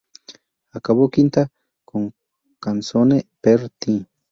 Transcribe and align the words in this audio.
Acabó 0.71 1.09
quinta 1.11 1.47
con 1.85 2.11
Canzone 2.59 3.27
per 3.39 3.69
te. 3.77 4.07